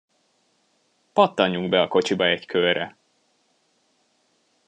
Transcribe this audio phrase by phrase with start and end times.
[1.13, 2.97] Pattanjunk be a kocsiba egy körre!